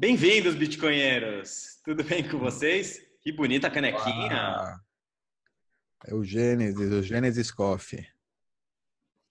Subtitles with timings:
[0.00, 1.78] Bem-vindos, bitcoinheiros!
[1.84, 3.02] Tudo bem com vocês?
[3.20, 4.32] Que bonita canequinha!
[4.32, 4.80] Ah,
[6.06, 8.06] é o Gênesis, o Gênesis Coffee.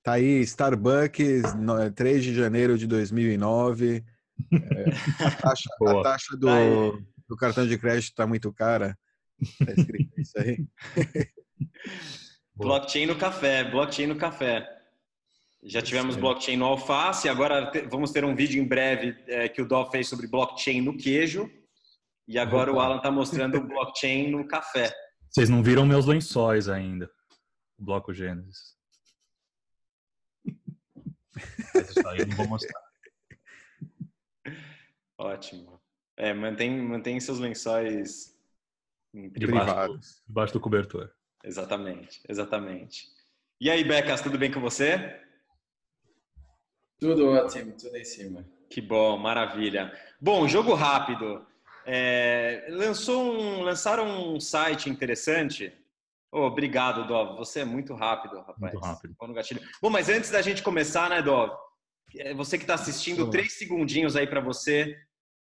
[0.03, 1.41] Tá aí, Starbucks,
[1.95, 4.05] 3 de janeiro de 2009.
[4.53, 8.95] É, a taxa, a taxa do, tá do, cartão de crédito tá muito cara.
[9.65, 10.67] Tá escrito isso aí.
[12.53, 14.78] blockchain no café, blockchain no café.
[15.63, 19.67] Já tivemos blockchain no alface, agora vamos ter um vídeo em breve é, que o
[19.67, 21.51] Dó fez sobre blockchain no queijo.
[22.27, 24.93] E agora o Alan está mostrando o blockchain no café.
[25.29, 27.11] Vocês não viram meus lençóis ainda,
[27.77, 28.77] o bloco Gênesis.
[30.45, 32.81] isso aí eu não vou mostrar.
[35.17, 35.81] Ótimo.
[36.15, 38.37] É, mantém, mantém seus lençóis
[39.33, 40.21] privados.
[40.27, 41.11] Debaixo do cobertor.
[41.43, 43.07] Exatamente, exatamente.
[43.59, 45.19] E aí, Becas, tudo bem com você?
[46.99, 48.45] Tudo ótimo, tudo em cima.
[48.69, 49.91] Que bom, maravilha.
[50.19, 51.45] Bom, jogo rápido.
[51.85, 55.73] É, lançou um, lançaram um site interessante.
[56.31, 57.37] Oh, obrigado, Dov.
[57.37, 58.59] Você é muito rápido, rapaz.
[58.59, 59.15] Muito rápido.
[59.19, 59.61] no gatilho.
[59.81, 61.51] Bom, mas antes da gente começar, né, Dov?
[62.17, 64.95] É, você que está assistindo, três segundinhos aí para você.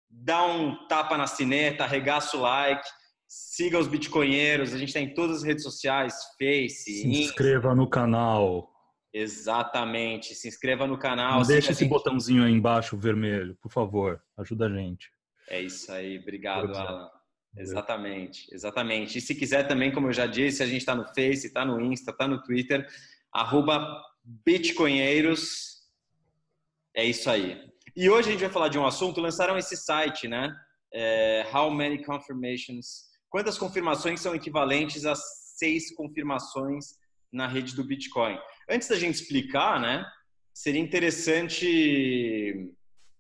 [0.10, 2.88] Dá um tapa na cineta, arregaça o like,
[3.28, 4.74] siga os bitcoinheiros.
[4.74, 8.71] A gente está em todas as redes sociais, Face, Se inscreva no canal.
[9.14, 10.34] Exatamente.
[10.36, 11.44] Se inscreva no canal.
[11.44, 14.22] Deixa esse botãozinho aí embaixo vermelho, por favor.
[14.38, 15.12] Ajuda a gente.
[15.50, 16.18] É isso aí.
[16.20, 17.10] Obrigado, Alan.
[17.58, 19.18] Exatamente, exatamente.
[19.18, 21.82] E se quiser também, como eu já disse, a gente está no Face, está no
[21.82, 22.88] Insta, está no Twitter,
[23.34, 25.82] arroba Bitcoinheiros.
[26.96, 27.62] É isso aí.
[27.96, 30.56] E hoje a gente vai falar de um assunto, lançaram esse site, né?
[30.94, 33.10] É, How many confirmations?
[33.30, 36.96] Quantas confirmações são equivalentes a seis confirmações
[37.32, 38.38] na rede do Bitcoin?
[38.72, 40.06] Antes da gente explicar, né,
[40.54, 42.74] seria interessante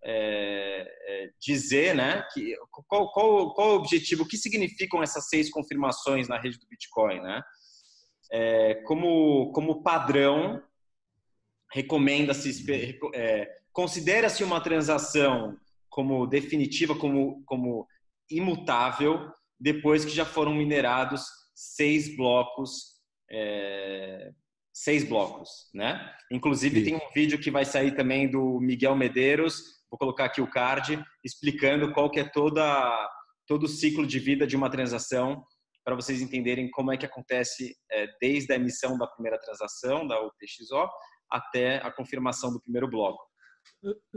[0.03, 2.55] é, é, dizer, né, que,
[2.88, 7.19] qual, qual, qual o objetivo, o que significam essas seis confirmações na rede do Bitcoin,
[7.19, 7.41] né?
[8.31, 10.63] É, como, como padrão,
[11.73, 12.66] recomenda-se,
[13.13, 15.57] é, considera-se uma transação
[15.89, 17.85] como definitiva, como, como
[18.29, 19.29] imutável,
[19.59, 24.31] depois que já foram minerados seis blocos é,
[24.73, 26.09] seis blocos, né?
[26.31, 26.85] Inclusive Sim.
[26.85, 31.03] tem um vídeo que vai sair também do Miguel Medeiros, vou colocar aqui o card,
[31.23, 33.09] explicando qual que é toda
[33.47, 35.43] todo o ciclo de vida de uma transação
[35.83, 40.21] para vocês entenderem como é que acontece é, desde a emissão da primeira transação da
[40.21, 40.88] UTXO
[41.29, 43.21] até a confirmação do primeiro bloco.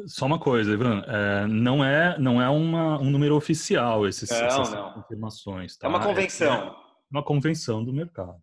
[0.06, 4.46] Só uma coisa, Ivan, é, não é não é uma, um número oficial esses, não,
[4.46, 4.92] essas não.
[4.92, 5.76] confirmações.
[5.76, 5.86] Tá?
[5.86, 6.68] É uma convenção.
[6.68, 8.40] É uma convenção do mercado.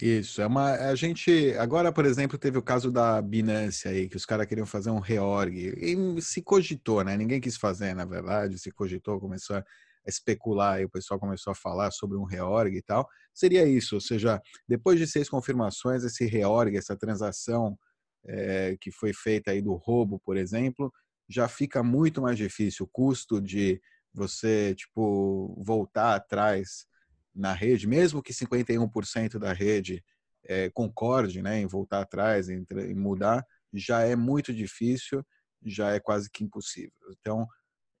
[0.00, 0.72] Isso, é uma.
[0.72, 1.52] A gente.
[1.58, 4.98] Agora, por exemplo, teve o caso da Binance aí, que os caras queriam fazer um
[5.00, 5.54] reorg.
[5.76, 7.16] E se cogitou, né?
[7.16, 9.64] Ninguém quis fazer, na verdade, se cogitou, começou a
[10.06, 13.06] especular e o pessoal começou a falar sobre um reorg e tal.
[13.34, 17.78] Seria isso, ou seja, depois de seis confirmações, esse reorg, essa transação
[18.26, 20.92] é, que foi feita aí do roubo, por exemplo,
[21.28, 22.86] já fica muito mais difícil.
[22.86, 23.80] O custo de
[24.12, 26.86] você, tipo, voltar atrás
[27.34, 30.04] na rede, mesmo que 51% da rede
[30.44, 35.24] é, concorde né, em voltar atrás, em, em, mudar, já é muito difícil,
[35.64, 36.92] já é quase que impossível.
[37.18, 37.46] Então,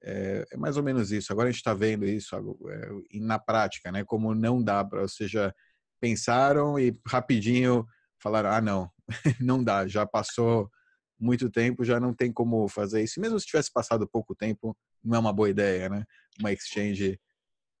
[0.02, 1.32] é, é mais ou menos isso.
[1.32, 5.08] Agora a gente está vendo isso é, na prática, né, como não dá para, ou
[5.08, 5.54] seja,
[6.00, 7.86] pensaram e rapidinho
[8.20, 8.90] falaram, ah, não,
[9.40, 10.70] não dá, já passou
[11.18, 13.20] muito tempo, já não tem como fazer isso.
[13.20, 16.04] Mesmo se tivesse passado pouco tempo, não é uma boa ideia, né?
[16.40, 17.18] Uma exchange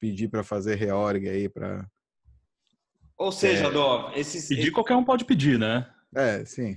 [0.02, 1.88] pedir para fazer reorg aí para
[3.16, 5.88] ou seja, é, Dov, esses pedir qualquer um pode pedir, né?
[6.12, 6.76] É, sim.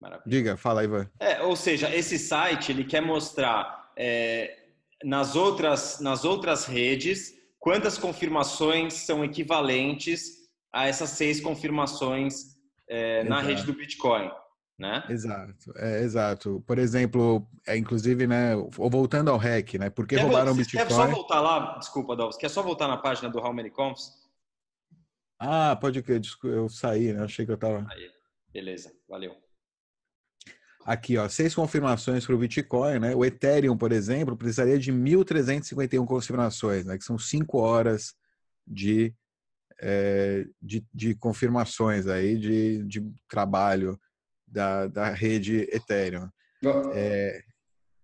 [0.00, 0.24] Maravilha.
[0.26, 1.10] Diga, fala, Ivan.
[1.20, 4.56] É, ou seja, esse site ele quer mostrar é,
[5.04, 12.56] nas outras nas outras redes quantas confirmações são equivalentes a essas seis confirmações
[12.88, 14.30] é, na rede do Bitcoin
[14.80, 15.04] né?
[15.10, 16.64] Exato, é, exato.
[16.66, 19.90] Por exemplo, é, inclusive, né, voltando ao REC, né?
[19.90, 20.86] Por que quer roubaram o Bitcoin?
[20.86, 24.10] Quer só voltar lá, desculpa, Dalvos, quer só voltar na página do How Many Confs?
[25.38, 27.22] Ah, pode crer, eu saí, né?
[27.22, 27.86] Achei que eu tava...
[27.90, 28.10] Aí,
[28.50, 29.36] beleza, valeu.
[30.86, 33.14] Aqui, ó, seis confirmações para o Bitcoin, né?
[33.14, 36.96] O Ethereum, por exemplo, precisaria de 1.351 confirmações, né?
[36.96, 38.14] Que são cinco horas
[38.66, 39.14] de,
[39.78, 44.00] é, de, de confirmações aí, de, de trabalho
[44.50, 46.28] da, da rede Ethereum.
[46.92, 47.42] É,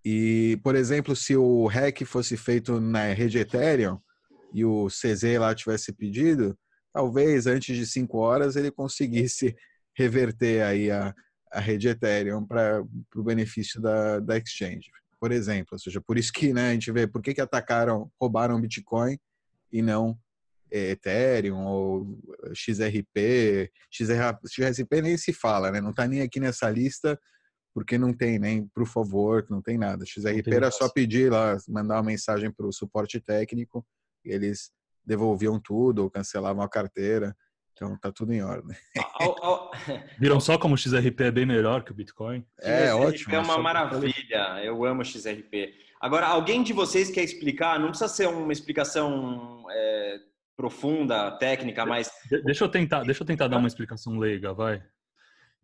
[0.05, 3.99] e, por exemplo, se o REC fosse feito na rede Ethereum
[4.55, 6.57] e o CZ lá tivesse pedido,
[6.93, 9.55] talvez antes de cinco horas ele conseguisse
[9.97, 11.15] reverter aí a,
[11.53, 12.83] a rede Ethereum para
[13.15, 14.91] o benefício da, da exchange.
[15.21, 15.71] por exemplo.
[15.73, 19.19] Ou seja, por isso que né, a gente vê por que, que atacaram, roubaram Bitcoin
[19.73, 20.17] e não
[20.77, 22.19] Ethereum ou
[22.55, 23.71] XRP.
[23.91, 25.81] XR, XRP nem se fala, né?
[25.81, 27.19] Não está nem aqui nessa lista
[27.77, 30.07] porque não tem nem of Work, não tem nada.
[30.07, 33.87] XRP tem era só pedir lá, mandar uma mensagem para o suporte técnico,
[34.25, 34.71] e eles
[35.05, 37.37] devolviam tudo ou cancelavam a carteira.
[37.75, 38.75] Então tá tudo em ordem.
[40.19, 42.43] Viram só como o XRP é bem melhor que o Bitcoin?
[42.63, 43.35] É, XRP ótimo.
[43.35, 44.65] É uma maravilha.
[44.65, 45.75] Eu amo XRP.
[46.01, 47.79] Agora, alguém de vocês quer explicar?
[47.79, 50.19] Não precisa ser uma explicação é,
[50.57, 52.11] profunda, técnica, mas.
[52.45, 54.83] Deixa eu tentar, deixa eu tentar dar uma explicação leiga, vai.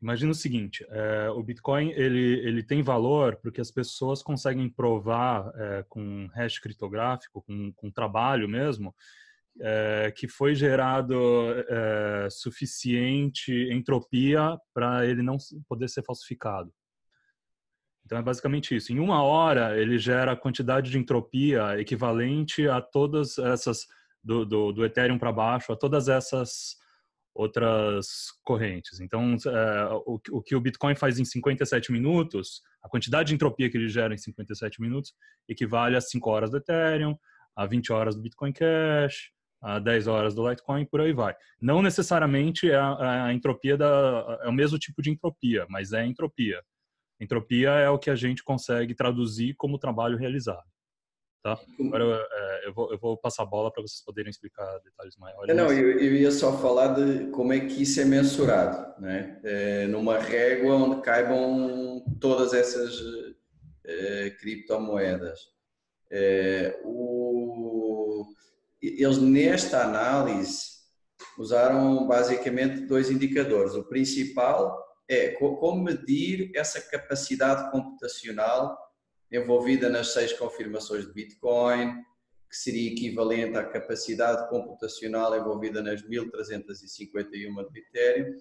[0.00, 5.52] Imagina o seguinte: é, o Bitcoin ele, ele tem valor porque as pessoas conseguem provar
[5.56, 8.94] é, com hash criptográfico, com, com trabalho mesmo,
[9.60, 11.14] é, que foi gerado
[12.30, 15.36] suficiente entropia para ele não
[15.68, 16.72] poder ser falsificado.
[18.04, 18.92] Então é basicamente isso.
[18.92, 23.86] Em uma hora ele gera a quantidade de entropia equivalente a todas essas
[24.22, 26.76] do, do, do Ethereum para baixo, a todas essas
[27.34, 29.00] outras correntes.
[29.00, 33.70] Então, é, o, o, que o Bitcoin faz em 57 minutos, a quantidade de entropia
[33.70, 35.14] que ele gera em 57 minutos,
[35.48, 37.16] equivale a 5 horas do Ethereum,
[37.56, 39.30] a 20 horas do Bitcoin Cash,
[39.62, 41.34] a 10 horas do Litecoin, por aí vai.
[41.60, 46.04] Não necessariamente é a, a entropia da, é o mesmo tipo de entropia, mas é
[46.04, 46.60] entropia.
[47.20, 50.71] Entropia é o que a gente consegue traduzir como trabalho realizado.
[51.42, 51.58] Tá?
[51.80, 55.56] Agora é, eu, vou, eu vou passar a bola para vocês poderem explicar detalhes maiores.
[55.56, 59.40] Não, eu, eu, ia só falar de como é que isso é mensurado, né?
[59.42, 62.96] É, numa régua onde caibam todas essas
[63.84, 65.40] é, criptomoedas.
[66.08, 68.24] É, o,
[68.80, 70.72] eles, nesta análise,
[71.36, 73.74] usaram basicamente dois indicadores.
[73.74, 78.78] O principal é como medir essa capacidade computacional
[79.32, 82.02] envolvida nas seis confirmações de Bitcoin,
[82.48, 88.36] que seria equivalente à capacidade computacional envolvida nas 1351 de Ethereum.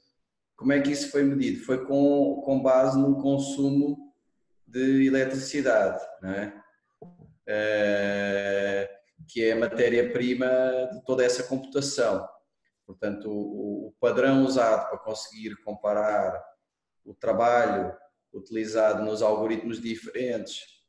[0.57, 1.63] Como é que isso foi medido?
[1.63, 4.13] Foi com, com base no consumo
[4.67, 6.53] de eletricidade, é?
[7.47, 8.89] É,
[9.27, 10.47] que é a matéria-prima
[10.91, 12.27] de toda essa computação.
[12.85, 16.41] Portanto, o, o padrão usado para conseguir comparar
[17.05, 17.95] o trabalho
[18.33, 20.80] utilizado nos algoritmos diferentes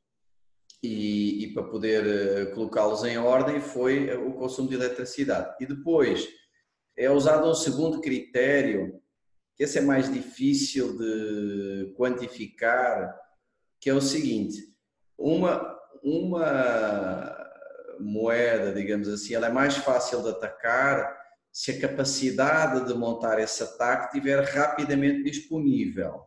[0.82, 5.54] e, e para poder eh, colocá-los em ordem foi eh, o consumo de eletricidade.
[5.60, 6.28] E depois
[6.96, 9.00] é usado um segundo critério,
[9.54, 13.16] que esse é mais difícil de quantificar,
[13.78, 14.58] que é o seguinte:
[15.16, 17.36] uma, uma
[18.00, 21.16] moeda, digamos assim, ela é mais fácil de atacar
[21.52, 26.24] se a capacidade de montar esse ataque estiver rapidamente disponível.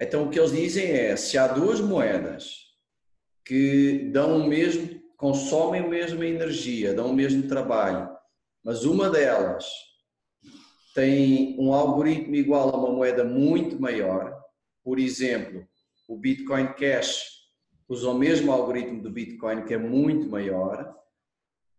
[0.00, 2.69] Então o que eles dizem é, se há duas moedas
[3.44, 8.08] que dão o mesmo, consomem a mesma energia, dão o mesmo trabalho,
[8.64, 9.66] mas uma delas
[10.94, 14.40] tem um algoritmo igual a uma moeda muito maior,
[14.82, 15.66] por exemplo,
[16.08, 17.40] o Bitcoin Cash
[17.88, 20.96] usa o mesmo algoritmo do Bitcoin, que é muito maior,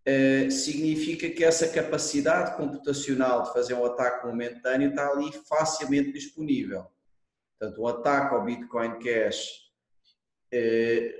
[0.05, 6.85] eh, significa que essa capacidade computacional de fazer um ataque momentâneo está ali facilmente disponível.
[7.57, 9.47] Portanto, um ataque ao Bitcoin Cash
[10.51, 11.13] eh,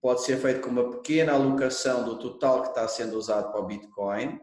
[0.00, 3.66] pode ser feito com uma pequena alocação do total que está sendo usado para o
[3.66, 4.40] Bitcoin,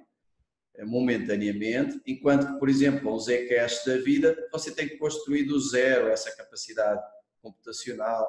[0.75, 5.59] eh, momentaneamente, enquanto que, por exemplo, o Zcash da vida, você tem que construir do
[5.59, 7.01] zero essa capacidade
[7.41, 8.27] computacional,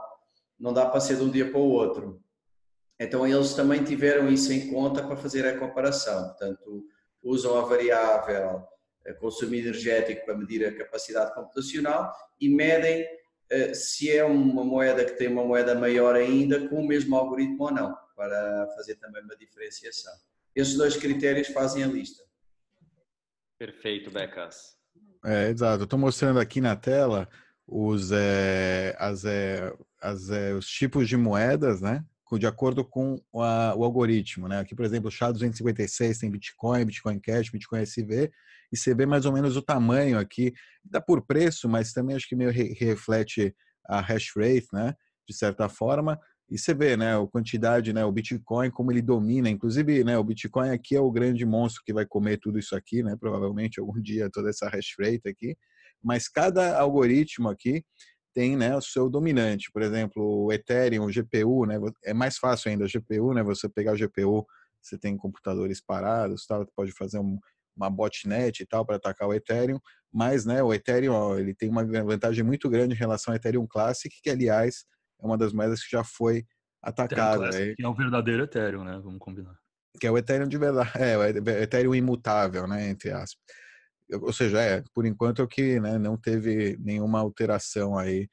[0.58, 2.22] não dá para ser de um dia para o outro.
[2.98, 6.86] Então, eles também tiveram isso em conta para fazer a comparação, portanto,
[7.22, 8.62] usam a variável
[9.04, 13.06] eh, consumo energético para medir a capacidade computacional e medem
[13.74, 17.72] se é uma moeda que tem uma moeda maior ainda, com o mesmo algoritmo ou
[17.72, 20.12] não, para fazer também uma diferenciação.
[20.54, 22.22] Esses dois critérios fazem a lista.
[23.58, 24.76] Perfeito, Becas.
[25.24, 25.84] É, exato.
[25.84, 27.28] Estou mostrando aqui na tela
[27.66, 32.04] os, é, as, é, as, é, os tipos de moedas, né?
[32.32, 34.58] De acordo com a, o algoritmo, né?
[34.58, 38.30] Aqui, por exemplo, o SHA-256 tem Bitcoin, Bitcoin Cash, Bitcoin SV,
[38.72, 40.52] e você vê mais ou menos o tamanho aqui,
[40.84, 43.54] dá por preço, mas também acho que meio re reflete
[43.86, 44.94] a hash rate, né?
[45.28, 46.18] De certa forma.
[46.50, 50.24] E você vê, né, a quantidade, né, o Bitcoin, como ele domina, inclusive, né, o
[50.24, 54.00] Bitcoin aqui é o grande monstro que vai comer tudo isso aqui, né, provavelmente algum
[54.00, 55.56] dia toda essa hash rate aqui,
[56.02, 57.82] mas cada algoritmo aqui
[58.34, 62.70] tem, né, o seu dominante, por exemplo, o Ethereum, o GPU, né, é mais fácil
[62.70, 64.44] ainda, o GPU, né, você pegar o GPU,
[64.82, 67.38] você tem computadores parados, tal, pode fazer um,
[67.76, 69.78] uma botnet e tal para atacar o Ethereum,
[70.12, 73.66] mas né, o Ethereum ó, ele tem uma vantagem muito grande em relação ao Ethereum
[73.66, 74.84] Classic, que aliás
[75.22, 76.44] é uma das moedas que já foi
[76.82, 77.48] atacada.
[77.56, 79.00] É, que é o verdadeiro Ethereum, né?
[79.02, 79.56] Vamos combinar.
[79.98, 82.90] Que é o Ethereum de verdade, é, o Ethereum imutável, né?
[82.90, 83.38] Entre aspas.
[84.20, 88.28] Ou seja, é, por enquanto é o que né, não teve nenhuma alteração aí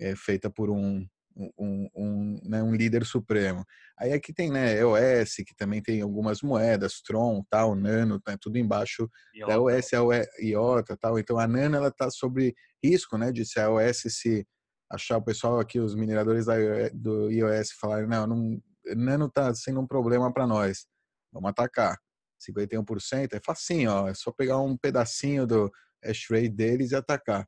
[0.00, 1.06] é, feita por um,
[1.36, 3.64] um, um, né, um, líder supremo.
[3.98, 8.58] Aí aqui tem né, EOS, que também tem algumas moedas, Tron, tal, Nano, tá tudo
[8.58, 9.52] embaixo Iota.
[9.52, 11.18] da EOS, a IOTA, tal.
[11.18, 14.46] Então a Nano ela está sobre risco, né, de se a EOS se
[14.90, 16.46] achar o pessoal aqui, os mineradores
[16.92, 18.62] do iOS falarem, não, não
[18.96, 20.86] Nano está sendo um problema para nós,
[21.32, 21.96] vamos atacar.
[22.40, 25.70] 51% é facinho, ó, é só pegar um pedacinho do
[26.04, 27.46] hash rate deles e atacar.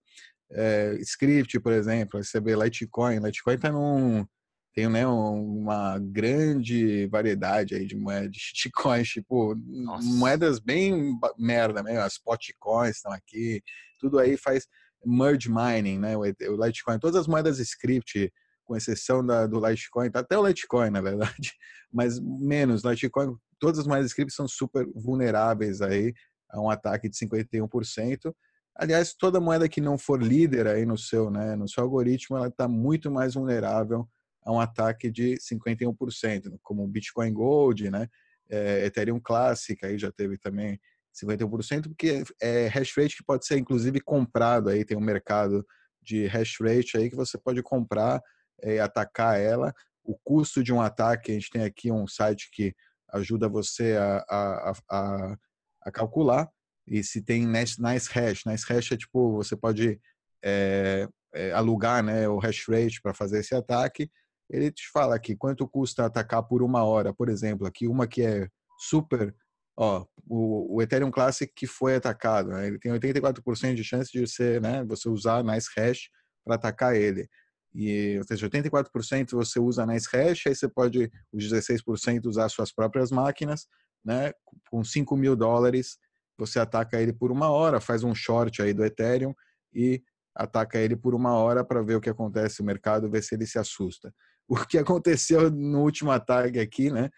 [0.51, 4.27] É, script, por exemplo, receber Litecoin, Litecoin está num
[4.75, 10.07] tem né, uma grande variedade aí de moedas, de shitcoins, tipo, Nossa.
[10.07, 11.99] moedas bem merda, né?
[11.99, 13.63] As potcoins estão aqui,
[14.01, 14.67] tudo aí faz
[15.05, 16.17] merge mining, né?
[16.17, 18.33] O Litecoin, todas as moedas script,
[18.73, 21.53] com exceção da, do Litecoin, tá até o Litecoin, na verdade,
[21.93, 22.83] mas menos.
[22.83, 26.15] Litecoin, todas as moedas script são super vulneráveis aí
[26.49, 28.35] a um ataque de 51%.
[28.75, 32.49] Aliás, toda moeda que não for líder aí no seu, né, no seu algoritmo, ela
[32.49, 34.09] está muito mais vulnerável
[34.43, 38.09] a um ataque de 51%, como Bitcoin Gold, né,
[38.49, 40.81] é, Ethereum Classic, aí já teve também
[41.15, 45.65] 51%, porque é hash rate que pode ser inclusive comprado aí, tem um mercado
[46.03, 48.23] de hash rate aí que você pode comprar
[48.63, 49.75] é, atacar ela.
[50.05, 52.75] O custo de um ataque, a gente tem aqui um site que
[53.11, 55.37] ajuda você a, a, a,
[55.83, 56.49] a calcular.
[56.87, 60.01] E se tem nice, nice hash, nice hash é tipo, você pode
[60.43, 64.11] é, é, alugar né, o hash rate para fazer esse ataque.
[64.51, 67.67] Ele te fala aqui quanto custa atacar por uma hora, por exemplo.
[67.67, 69.35] Aqui uma que é super
[69.77, 72.67] ó, o, o Ethereum Classic que foi atacado, né?
[72.67, 76.09] ele tem 84% de chance de ser, né, você usar Nice Hash
[76.45, 77.29] para atacar ele.
[77.75, 82.73] E, ou seja, 84% você usa Nice Hash, aí você pode, os 16% usar suas
[82.73, 83.67] próprias máquinas,
[84.05, 84.33] né,
[84.71, 85.99] com 5 mil dólares,
[86.37, 89.35] você ataca ele por uma hora, faz um short aí do Ethereum
[89.73, 90.03] e
[90.35, 93.47] ataca ele por uma hora para ver o que acontece no mercado, ver se ele
[93.47, 94.13] se assusta.
[94.49, 97.11] O que aconteceu no último ataque aqui, né?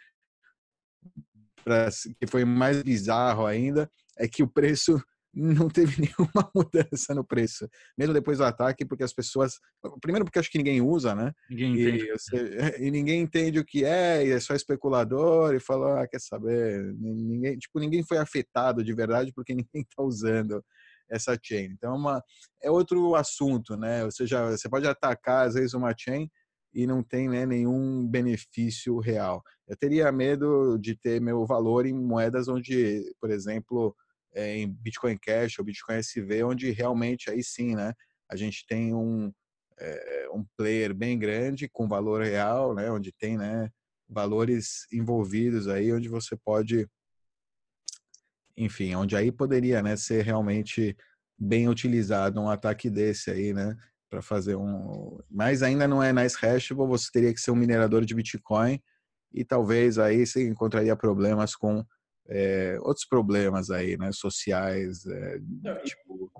[1.64, 1.88] pra,
[2.20, 5.02] que foi mais bizarro ainda, é que o preço
[5.34, 9.58] não teve nenhuma mudança no preço, mesmo depois do ataque, porque as pessoas,
[10.00, 11.32] primeiro porque acho que ninguém usa, né?
[11.50, 12.04] Ninguém entende.
[12.04, 12.36] E, você,
[12.86, 16.94] e ninguém entende o que é, e é só especulador, e fala, ah, quer saber,
[16.98, 20.64] ninguém, tipo, ninguém foi afetado de verdade porque ninguém está usando
[21.10, 21.66] essa chain.
[21.72, 22.24] Então, é uma,
[22.62, 24.04] é outro assunto, né?
[24.04, 26.30] Ou seja, você pode atacar às vezes uma chain
[26.74, 29.42] e não tem né, nenhum benefício real.
[29.68, 34.03] Eu teria medo de ter meu valor em moedas onde, por exemplo, é,
[34.34, 37.92] em Bitcoin Cash ou Bitcoin SV, onde realmente aí sim, né,
[38.30, 39.32] a gente tem um,
[39.78, 43.70] é, um player bem grande com valor real, né, onde tem né,
[44.08, 46.88] valores envolvidos aí, onde você pode,
[48.56, 50.96] enfim, onde aí poderia né, ser realmente
[51.38, 53.76] bem utilizado um ataque desse aí, né?
[54.14, 55.18] para fazer um.
[55.28, 58.80] Mas ainda não é nice hashable, você teria que ser um minerador de Bitcoin
[59.32, 61.84] e talvez aí você encontraria problemas com
[62.28, 65.04] é, outros problemas aí, né, sociais.
[65.06, 66.30] É, não, tipo...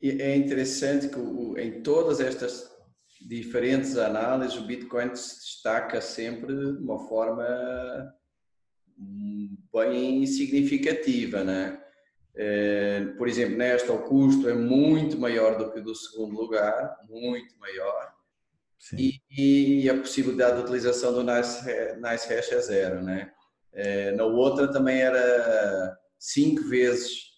[0.00, 2.70] É interessante que o, em todas estas
[3.20, 7.44] diferentes análises o Bitcoin se destaca sempre de uma forma
[8.96, 11.82] hum, bem significativa, né?
[12.40, 16.96] Eh, por exemplo, nesta o custo é muito maior do que o do segundo lugar,
[17.08, 18.14] muito maior.
[18.96, 21.60] E, e, a possibilidade de utilização do Nice,
[21.96, 23.32] nice Hash é zero, né?
[23.72, 27.28] Eh, na outra também era cinco vezes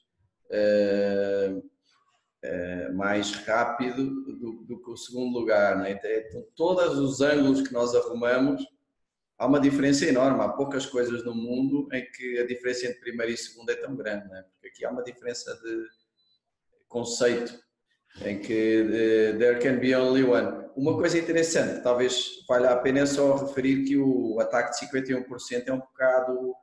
[0.50, 5.92] uh, uh, mais rápido do, do, que o segundo lugar, né?
[5.92, 8.64] Então, todos os ângulos que nós arrumamos
[9.40, 10.42] há uma diferença enorme.
[10.42, 13.96] Há poucas coisas no mundo em que a diferença entre primeiro e segundo é tão
[13.96, 14.44] grande, né?
[14.52, 15.86] porque aqui há uma diferença de
[16.88, 17.58] conceito
[18.22, 18.84] em que
[19.38, 20.69] there can be only one.
[20.80, 25.72] Uma coisa interessante, talvez valha a pena só referir que o ataque de 51% é
[25.74, 26.54] um bocado uh,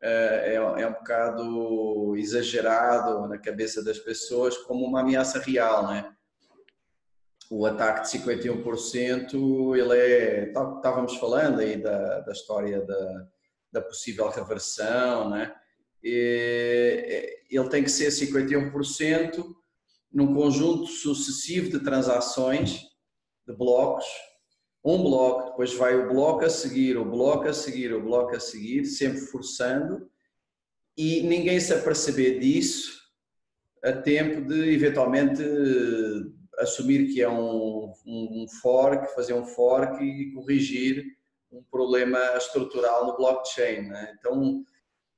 [0.00, 6.14] é, é, um bocado exagerado na cabeça das pessoas como uma ameaça real, né?
[7.50, 13.26] o ataque de 51%, ele é, estávamos falando aí da, da história da,
[13.72, 15.52] da possível reversão, né?
[16.00, 19.44] E, ele tem que ser 51%
[20.12, 22.89] num conjunto sucessivo de transações,
[23.50, 24.06] de blocos,
[24.84, 28.40] um bloco, depois vai o bloco a seguir, o bloco a seguir, o bloco a
[28.40, 30.10] seguir, sempre forçando,
[30.96, 33.00] e ninguém se aperceber disso
[33.82, 35.42] a tempo de eventualmente
[36.58, 41.04] assumir que é um, um, fork, fazer um fork e corrigir
[41.50, 43.88] um problema estrutural no blockchain.
[43.88, 44.14] Né?
[44.18, 44.62] Então,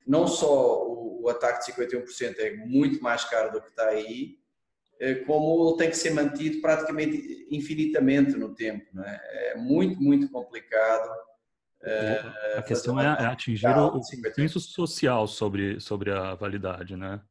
[0.07, 4.37] não só o, o ataque de 51% é muito mais caro do que está aí,
[5.25, 8.85] como tem que ser mantido praticamente infinitamente no tempo.
[8.93, 9.19] Né?
[9.23, 11.09] É muito, muito complicado.
[11.81, 17.21] É, a questão é, é atingir o, o senso social sobre, sobre a validade, né?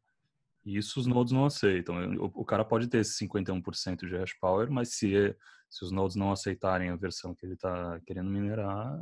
[0.64, 1.96] E isso os nodes não aceitam.
[2.16, 5.34] O, o cara pode ter esse 51% de hash power, mas se,
[5.70, 8.94] se os nodes não aceitarem a versão que ele está querendo minerar,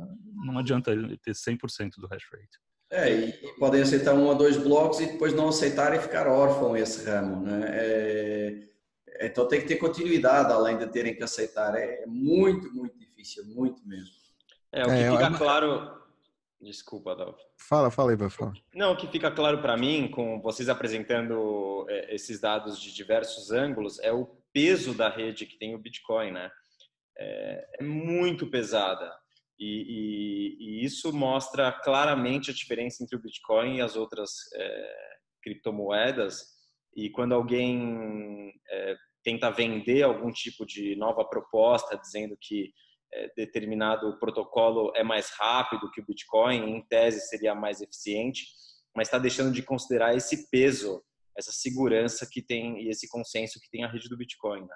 [0.45, 2.57] não adianta ele ter 100% do hash rate.
[2.91, 6.75] É, e, podem aceitar um ou dois blocos e depois não aceitarem e ficar órfão
[6.75, 7.69] esse ramo, né?
[7.71, 8.71] É,
[9.21, 11.73] então tem que ter continuidade além de terem que aceitar.
[11.75, 14.13] É, é muito, muito difícil, muito mesmo.
[14.71, 16.01] É, o que é, fica é claro...
[16.59, 17.39] Desculpa, Adolfo.
[17.57, 18.53] Fala, fala aí, vai falar.
[18.75, 23.51] Não, o que fica claro para mim, com vocês apresentando é, esses dados de diversos
[23.51, 26.51] ângulos, é o peso da rede que tem o Bitcoin, né?
[27.17, 29.11] É, é muito pesada.
[29.61, 34.93] E, e, e, isso mostra claramente a diferença entre o Bitcoin e as outras é,
[35.43, 36.47] criptomoedas.
[36.95, 42.73] E quando alguém é, tenta vender algum tipo de nova proposta, dizendo que
[43.13, 48.47] é, determinado protocolo é mais rápido que o Bitcoin, em tese seria mais eficiente,
[48.95, 51.03] mas está deixando de considerar esse peso,
[51.37, 54.61] essa segurança que tem e esse consenso que tem a rede do Bitcoin.
[54.61, 54.75] Né?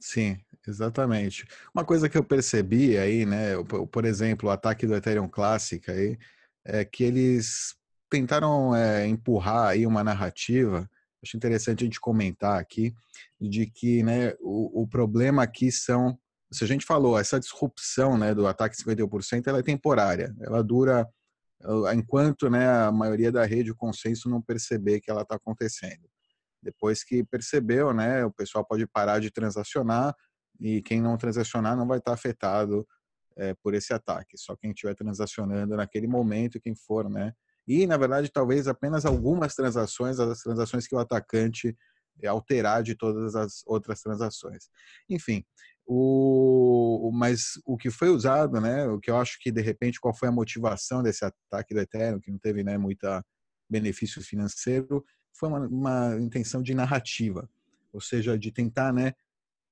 [0.00, 1.46] Sim, exatamente.
[1.74, 3.52] Uma coisa que eu percebi aí, né,
[3.92, 6.18] por exemplo, o ataque do Ethereum Classic aí,
[6.64, 7.76] é que eles
[8.10, 10.88] tentaram é, empurrar aí uma narrativa,
[11.22, 12.94] acho interessante a gente comentar aqui,
[13.40, 16.18] de que né, o, o problema aqui são,
[16.50, 21.06] se a gente falou, essa disrupção né, do ataque 51%, ela é temporária, ela dura
[21.94, 26.08] enquanto né, a maioria da rede, o consenso não perceber que ela está acontecendo.
[26.62, 30.14] Depois que percebeu, né, o pessoal pode parar de transacionar
[30.58, 32.86] e quem não transacionar não vai estar afetado
[33.36, 34.36] é, por esse ataque.
[34.36, 37.32] Só quem estiver transacionando naquele momento, quem for, né?
[37.66, 41.76] E na verdade, talvez apenas algumas transações, as transações que o atacante
[42.26, 44.68] alterar de todas as outras transações.
[45.08, 45.44] Enfim,
[45.86, 48.86] o, mas o que foi usado, né?
[48.88, 52.20] O que eu acho que de repente qual foi a motivação desse ataque do Ethereum,
[52.20, 53.24] que não teve, né, muita
[53.68, 57.48] benefício financeiro, foi uma, uma intenção de narrativa,
[57.92, 59.14] ou seja, de tentar, né,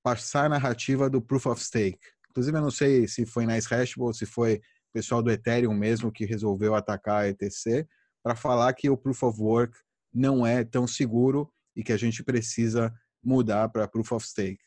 [0.03, 2.01] passar a narrativa do proof of stake.
[2.31, 6.12] Inclusive, eu não sei se foi na Hashable se foi o pessoal do Ethereum mesmo
[6.12, 7.87] que resolveu atacar a ETC
[8.23, 9.79] para falar que o proof of work
[10.12, 12.92] não é tão seguro e que a gente precisa
[13.23, 14.62] mudar para proof of stake.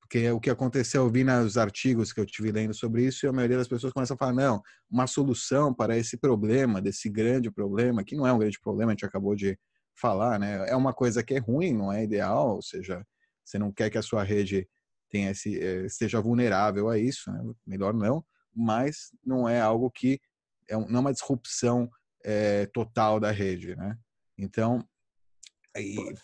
[0.00, 3.28] Porque o que aconteceu, eu vi nos artigos que eu tive lendo sobre isso, e
[3.28, 7.50] a maioria das pessoas começa a falar: não, uma solução para esse problema, desse grande
[7.50, 9.58] problema, que não é um grande problema, a gente acabou de
[9.96, 10.68] falar, né?
[10.68, 13.04] É uma coisa que é ruim, não é ideal, ou seja,
[13.44, 14.68] você não quer que a sua rede
[15.10, 17.40] tenha esse, eh, esteja vulnerável a isso, né?
[17.66, 20.20] melhor não, mas não é algo que
[20.68, 21.88] é não é uma disrupção
[22.24, 23.96] é, total da rede, né?
[24.36, 24.84] Então,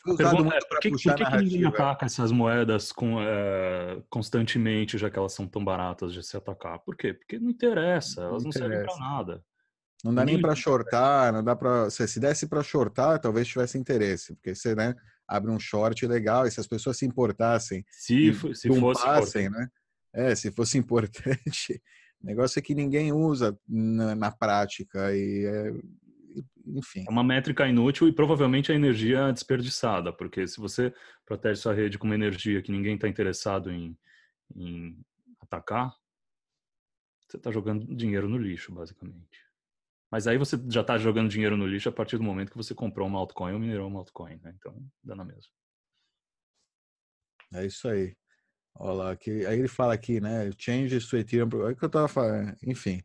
[0.07, 5.11] usado muito para puxar por que, que ninguém ataca essas moedas com, é, constantemente, já
[5.11, 6.79] que elas são tão baratas de se atacar?
[6.81, 7.15] Por quê?
[7.15, 9.45] Porque não interessa, elas não, não servem para nada.
[10.03, 11.89] Não dá nem para shortar, não dá para.
[11.89, 14.95] Se desse para shortar, talvez tivesse interesse, porque você né,
[15.29, 19.69] abre um short legal e se as pessoas se importassem, se, se fosse né?
[20.13, 21.81] É, se fosse importante.
[22.21, 25.73] O negócio é que ninguém usa na, na prática e é,
[26.67, 27.05] enfim.
[27.07, 30.93] É uma métrica inútil e provavelmente a energia é desperdiçada, porque se você
[31.27, 33.97] protege sua rede com uma energia que ninguém está interessado em,
[34.55, 34.99] em
[35.41, 35.95] atacar,
[37.27, 39.52] você está jogando dinheiro no lixo, basicamente.
[40.13, 42.75] Mas aí você já está jogando dinheiro no lixo a partir do momento que você
[42.75, 44.55] comprou uma altcoin ou minerou uma altcoin, né?
[44.59, 45.51] Então, dá na mesma.
[47.55, 48.15] É isso aí.
[48.75, 50.51] Olha lá, que, aí ele fala aqui, né?
[50.59, 51.67] Change to Ethereum.
[51.67, 52.55] É que eu tava falando.
[52.63, 53.03] Enfim.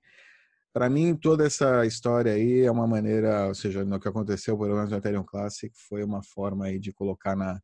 [0.73, 4.75] Para mim, toda essa história aí é uma maneira, ou seja, no que aconteceu, pelo
[4.75, 7.61] menos no Ethereum Classic, foi uma forma aí de colocar na,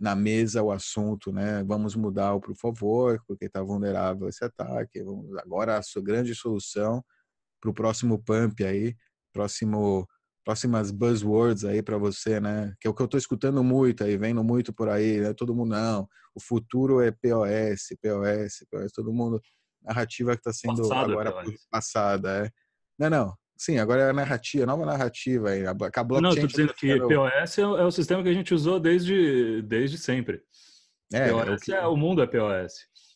[0.00, 1.62] na mesa o assunto, né?
[1.64, 5.02] Vamos mudar o por favor, porque está vulnerável esse ataque.
[5.02, 7.04] Vamos, agora a sua grande solução
[7.66, 8.94] para o próximo pump aí,
[9.32, 10.06] próximo
[10.44, 12.72] próximas buzzwords aí para você, né?
[12.80, 15.34] Que é o que eu estou escutando muito aí, vendo muito por aí, né?
[15.34, 19.40] Todo mundo não, o futuro é POS, POS, POS, todo mundo
[19.82, 21.34] narrativa que está sendo Passado, agora
[21.68, 22.50] passada, é.
[22.96, 23.34] Não, não.
[23.58, 25.66] Sim, agora é a narrativa, nova narrativa aí.
[25.66, 28.78] A blockchain não, estou dizendo que POS é, é o sistema que a gente usou
[28.78, 30.42] desde, desde sempre.
[31.12, 31.74] É, POS é o, que...
[31.74, 32.74] é o mundo é POS.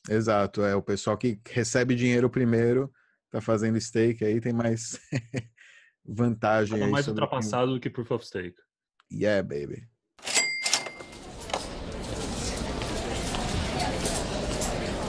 [0.09, 2.91] Exato, é o pessoal que recebe dinheiro primeiro
[3.31, 5.01] tá fazendo stake aí tem mais
[6.05, 6.79] vantagem.
[6.79, 8.57] Tá mais ultrapassado do que Proof of Stake.
[9.13, 9.89] Yeah, baby.